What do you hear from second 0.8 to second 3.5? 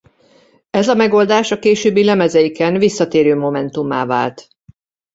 a megoldás a későbbi lemezeiken visszatérő